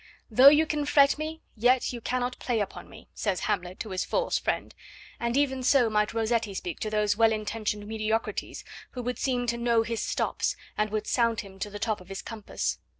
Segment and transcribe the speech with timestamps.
[0.31, 4.03] 'Though you can fret me, yet you cannot play upon me,' says Hamlet to his
[4.03, 4.73] false friend,
[5.19, 9.57] and even so might Rossetti speak to those well intentioned mediocrities who would seem to
[9.59, 12.79] know his stops and would sound him to the top of his compass.